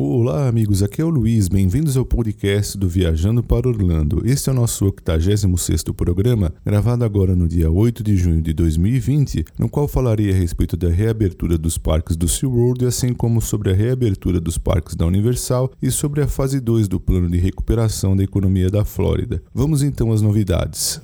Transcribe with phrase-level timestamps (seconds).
[0.00, 0.80] Olá, amigos.
[0.80, 1.48] Aqui é o Luiz.
[1.48, 4.22] Bem-vindos ao podcast do Viajando para Orlando.
[4.24, 9.44] Este é o nosso 86º programa, gravado agora no dia 8 de junho de 2020,
[9.58, 13.74] no qual falarei a respeito da reabertura dos parques do SeaWorld, assim como sobre a
[13.74, 18.22] reabertura dos parques da Universal e sobre a fase 2 do plano de recuperação da
[18.22, 19.42] economia da Flórida.
[19.52, 21.00] Vamos então às novidades.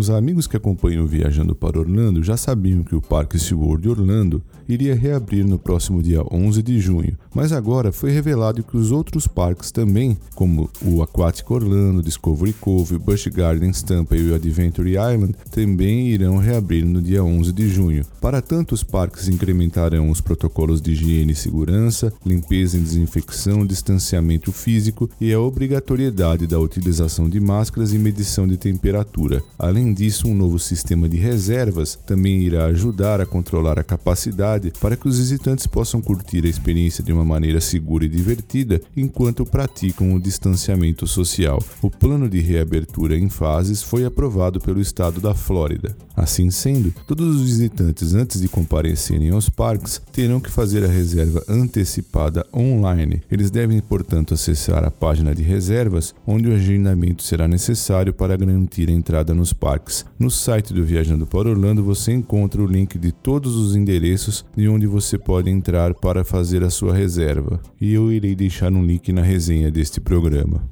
[0.00, 4.94] Os amigos que acompanham Viajando para Orlando já sabiam que o Parque SeaWorld Orlando iria
[4.94, 9.70] reabrir no próximo dia 11 de junho, mas agora foi revelado que os outros parques
[9.70, 16.08] também, como o Aquatic Orlando, Discovery Cove, Busch Gardens Tampa e o Adventure Island, também
[16.08, 18.06] irão reabrir no dia 11 de junho.
[18.22, 24.50] Para tanto, os parques incrementarão os protocolos de higiene e segurança, limpeza e desinfecção, distanciamento
[24.50, 29.42] físico e a obrigatoriedade da utilização de máscaras e medição de temperatura.
[29.58, 34.72] Além Além disso, um novo sistema de reservas também irá ajudar a controlar a capacidade
[34.80, 39.44] para que os visitantes possam curtir a experiência de uma maneira segura e divertida enquanto
[39.44, 41.60] praticam o distanciamento social.
[41.82, 45.96] O plano de reabertura em fases foi aprovado pelo estado da Flórida.
[46.16, 51.42] Assim sendo, todos os visitantes, antes de comparecerem aos parques, terão que fazer a reserva
[51.48, 53.22] antecipada online.
[53.28, 58.88] Eles devem, portanto, acessar a página de reservas, onde o agendamento será necessário para garantir
[58.88, 59.79] a entrada nos parques
[60.18, 64.68] No site do Viajando para Orlando você encontra o link de todos os endereços de
[64.68, 67.60] onde você pode entrar para fazer a sua reserva.
[67.80, 70.62] E eu irei deixar um link na resenha deste programa.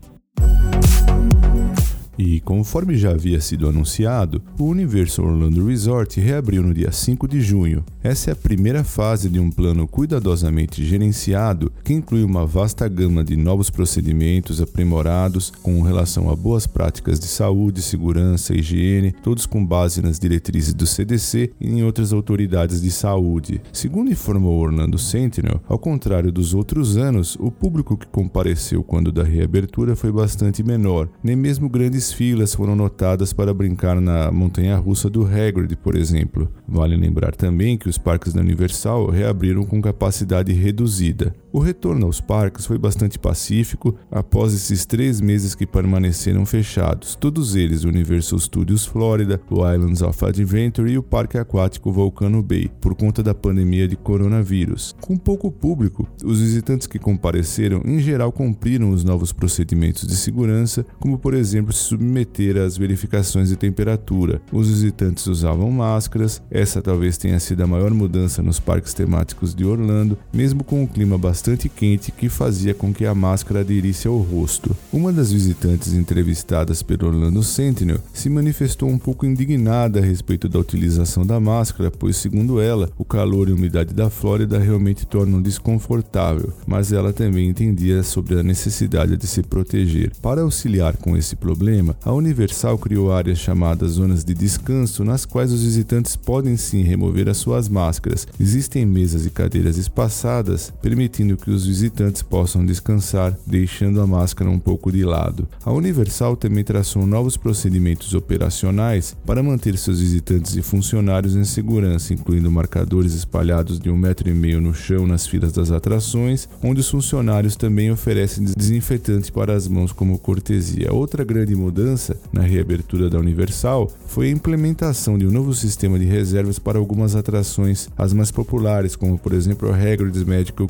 [2.18, 7.40] E conforme já havia sido anunciado, o Universal Orlando Resort reabriu no dia 5 de
[7.40, 7.84] junho.
[8.02, 13.22] Essa é a primeira fase de um plano cuidadosamente gerenciado que inclui uma vasta gama
[13.22, 19.46] de novos procedimentos aprimorados com relação a boas práticas de saúde, segurança e higiene, todos
[19.46, 23.60] com base nas diretrizes do CDC e em outras autoridades de saúde.
[23.72, 29.22] Segundo informou Orlando Sentinel, ao contrário dos outros anos, o público que compareceu quando da
[29.22, 35.08] reabertura foi bastante menor, nem mesmo grandes filas foram notadas para brincar na montanha russa
[35.08, 36.50] do Hagrid, por exemplo.
[36.66, 41.34] Vale lembrar também que os parques da Universal reabriram com capacidade reduzida.
[41.50, 47.56] O retorno aos parques foi bastante pacífico após esses três meses que permaneceram fechados, todos
[47.56, 52.94] eles Universal Studios Florida, o Islands of Adventure e o Parque Aquático Volcano Bay, por
[52.94, 54.94] conta da pandemia de coronavírus.
[55.00, 60.84] Com pouco público, os visitantes que compareceram em geral cumpriram os novos procedimentos de segurança,
[61.00, 64.42] como por exemplo se submeter às verificações de temperatura.
[64.52, 69.64] Os visitantes usavam máscaras, essa talvez tenha sido a maior mudança nos parques temáticos de
[69.64, 74.06] Orlando, mesmo com o clima bastante bastante quente que fazia com que a máscara aderisse
[74.06, 74.76] ao rosto.
[74.92, 80.58] Uma das visitantes entrevistadas pelo Orlando Sentinel se manifestou um pouco indignada a respeito da
[80.58, 86.52] utilização da máscara, pois, segundo ela, o calor e umidade da Flórida realmente tornam desconfortável,
[86.66, 90.12] mas ela também entendia sobre a necessidade de se proteger.
[90.20, 95.50] Para auxiliar com esse problema, a Universal criou áreas chamadas zonas de descanso, nas quais
[95.50, 98.26] os visitantes podem sim remover as suas máscaras.
[98.38, 104.48] Existem mesas e cadeiras espaçadas, permitindo permitindo que os visitantes possam descansar, deixando a máscara
[104.48, 105.46] um pouco de lado.
[105.64, 112.14] A Universal também traçou novos procedimentos operacionais para manter seus visitantes e funcionários em segurança,
[112.14, 116.80] incluindo marcadores espalhados de um metro e meio no chão nas filas das atrações, onde
[116.80, 120.92] os funcionários também oferecem desinfetante para as mãos como cortesia.
[120.92, 126.04] Outra grande mudança na reabertura da Universal foi a implementação de um novo sistema de
[126.04, 130.68] reservas para algumas atrações, as mais populares, como por exemplo a Hagrid's Magical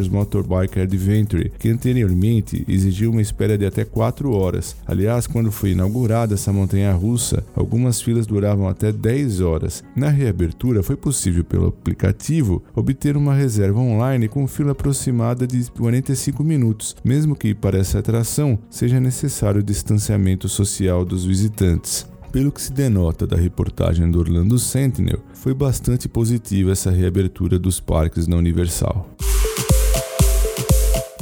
[0.00, 4.76] Creatures Motorbike Adventure, que anteriormente exigiu uma espera de até 4 horas.
[4.86, 9.84] Aliás, quando foi inaugurada essa montanha russa, algumas filas duravam até 10 horas.
[9.94, 16.42] Na reabertura, foi possível pelo aplicativo obter uma reserva online com fila aproximada de 45
[16.42, 22.08] minutos, mesmo que para essa atração seja necessário o distanciamento social dos visitantes.
[22.32, 27.80] Pelo que se denota da reportagem do Orlando Sentinel, foi bastante positiva essa reabertura dos
[27.80, 29.10] parques na Universal.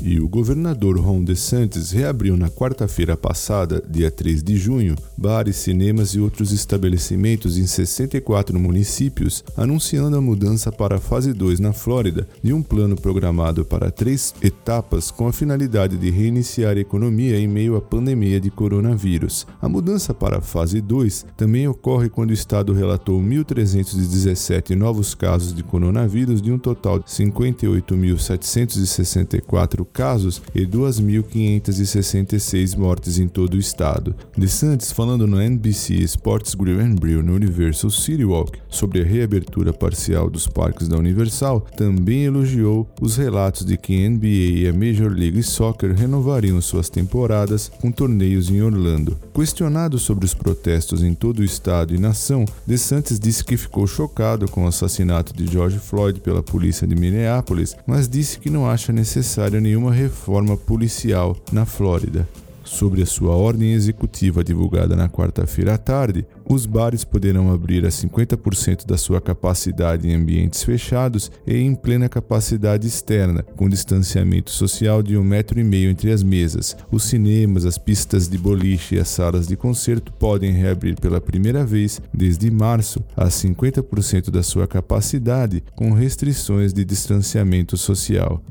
[0.02, 6.10] E o governador Ron DeSantis reabriu na quarta-feira passada, dia 3 de junho, bares, cinemas
[6.10, 12.28] e outros estabelecimentos em 64 municípios, anunciando a mudança para a fase 2 na Flórida
[12.42, 17.48] de um plano programado para três etapas com a finalidade de reiniciar a economia em
[17.48, 19.48] meio à pandemia de coronavírus.
[19.60, 25.52] A mudança para a fase 2 também ocorre quando o estado relatou 1.317 novos casos
[25.52, 34.14] de coronavírus de um total de 58.764 casos e 2.566 mortes em todo o estado.
[34.36, 40.30] DeSantis, falando no NBC Sports Grill Brew no Universal City Walk sobre a reabertura parcial
[40.30, 45.10] dos parques da Universal, também elogiou os relatos de que a NBA e a Major
[45.10, 49.18] League Soccer renovariam suas temporadas com torneios em Orlando.
[49.34, 54.48] Questionado sobre os protestos em todo o estado e nação, DeSantis disse que ficou chocado
[54.48, 58.92] com o assassinato de George Floyd pela polícia de Minneapolis, mas disse que não acha
[58.92, 62.28] necessária nenhuma reforma policial na Flórida.
[62.64, 67.88] Sobre a sua ordem executiva divulgada na quarta-feira à tarde, os bares poderão abrir a
[67.88, 75.02] 50% da sua capacidade em ambientes fechados e em plena capacidade externa, com distanciamento social
[75.02, 76.76] de um metro e meio entre as mesas.
[76.90, 81.64] Os cinemas, as pistas de boliche e as salas de concerto podem reabrir pela primeira
[81.64, 88.42] vez desde março a 50% da sua capacidade, com restrições de distanciamento social.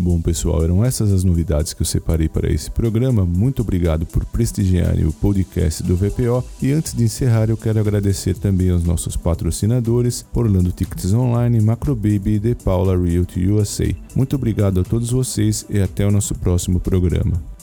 [0.00, 3.26] Bom, pessoal, eram essas as novidades que eu separei para esse programa.
[3.26, 6.44] Muito obrigado por prestigiarem o podcast do VPO.
[6.62, 12.34] E antes de encerrar, eu quero agradecer também aos nossos patrocinadores, Orlando Tickets Online, Macrobaby
[12.34, 13.92] e The Paula Realty USA.
[14.14, 17.57] Muito obrigado a todos vocês e até o nosso próximo programa.